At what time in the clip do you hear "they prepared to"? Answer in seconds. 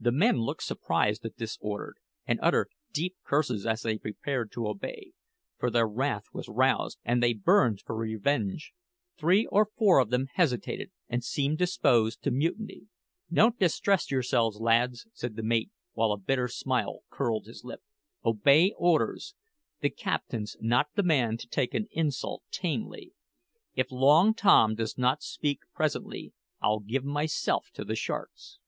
3.82-4.66